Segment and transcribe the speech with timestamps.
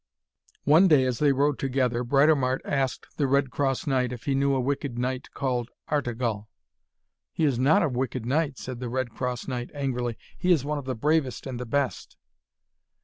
[0.63, 4.55] One day as they rode together, Britomart asked the Red Cross Knight if he knew
[4.55, 6.47] a wicked knight called Artegall.
[7.33, 10.17] 'He is not a wicked knight,' said the Red Cross Knight angrily.
[10.39, 12.17] 'He is one of the bravest and the best.'